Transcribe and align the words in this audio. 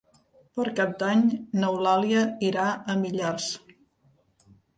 Per 0.59 0.63
Cap 0.79 0.95
d'Any 1.03 1.21
n'Eulàlia 1.63 2.23
irà 2.49 2.65
a 2.71 2.97
Millars. 3.03 3.53